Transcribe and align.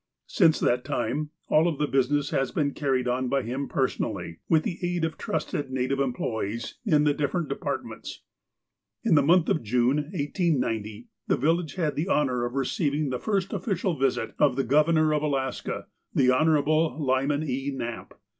Since 0.25 0.59
that 0.61 0.83
time 0.83 1.29
aU 1.51 1.67
of 1.69 1.77
the 1.77 1.85
business 1.85 2.31
has 2.31 2.49
been 2.51 2.73
carried 2.73 3.07
on 3.07 3.27
by 3.29 3.43
him 3.43 3.67
personally, 3.67 4.39
with 4.49 4.63
the 4.63 4.79
aid 4.81 5.05
of 5.05 5.15
trusted 5.15 5.69
native 5.69 5.99
em 5.99 6.11
ployees 6.11 6.73
in 6.87 7.03
the 7.03 7.13
different 7.13 7.49
departments. 7.49 8.23
In 9.03 9.13
the 9.13 9.21
month 9.21 9.47
of 9.47 9.61
June, 9.61 9.97
1890, 9.97 11.07
the 11.27 11.37
village 11.37 11.75
had 11.75 11.95
the 11.95 12.09
honour 12.09 12.45
of 12.45 12.55
receiving 12.55 13.11
the 13.11 13.19
first 13.19 13.53
official 13.53 13.95
visit 13.95 14.33
of 14.39 14.55
the 14.55 14.63
Governor 14.63 15.13
of 15.13 15.21
Alaska, 15.21 15.85
the 16.15 16.31
Hon. 16.31 16.65
Lyman 16.97 17.43
E. 17.47 17.69
Knapp. 17.71 18.15